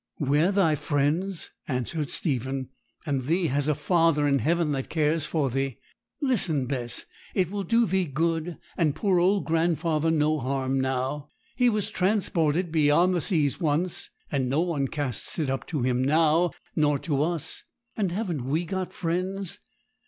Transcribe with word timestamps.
'We're 0.17 0.51
thy 0.53 0.73
friends,' 0.73 1.51
answered 1.67 2.09
Stephen, 2.09 2.69
'and 3.05 3.25
thee 3.25 3.49
has 3.49 3.67
a 3.67 3.75
Father 3.75 4.27
in 4.27 4.39
heaven 4.39 4.71
that 4.71 4.89
cares 4.89 5.27
for 5.27 5.51
thee. 5.51 5.77
Listen, 6.19 6.65
Bess; 6.65 7.05
it 7.35 7.51
will 7.51 7.61
do 7.61 7.85
thee 7.85 8.05
good, 8.05 8.57
and 8.75 8.95
poor 8.95 9.19
old 9.19 9.45
grandfather 9.45 10.09
no 10.09 10.39
harm 10.39 10.79
now. 10.81 11.29
He 11.55 11.69
was 11.69 11.91
transported 11.91 12.71
beyond 12.71 13.13
the 13.13 13.21
seas 13.21 13.59
once; 13.61 14.09
and 14.31 14.49
no 14.49 14.61
one 14.61 14.87
casts 14.87 15.37
it 15.37 15.51
up 15.51 15.67
to 15.67 15.83
him 15.83 16.03
now, 16.03 16.49
nor 16.75 16.97
to 16.97 17.21
us; 17.21 17.61
and 17.95 18.11
haven't 18.11 18.43
we 18.43 18.65
got 18.65 18.91
friends? 18.93 19.59